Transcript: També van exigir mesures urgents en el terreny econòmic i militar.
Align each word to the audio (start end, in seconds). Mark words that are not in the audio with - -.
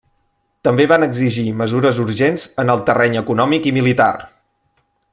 També 0.67 0.87
van 0.91 1.05
exigir 1.07 1.43
mesures 1.59 2.01
urgents 2.05 2.47
en 2.65 2.75
el 2.77 2.83
terreny 2.91 3.21
econòmic 3.25 3.69
i 3.73 3.75
militar. 3.81 4.13